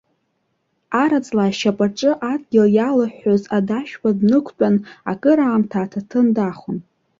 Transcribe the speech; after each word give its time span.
Араҵла 1.01 1.43
ашьапаҿы, 1.49 2.11
адгьыл 2.31 2.67
иалҳәҳәоз 2.75 3.43
адашәпа 3.57 4.09
днықәтәан, 4.17 4.75
акраамҭа 5.11 5.77
аҭаҭын 5.83 6.27
дахон. 6.35 6.77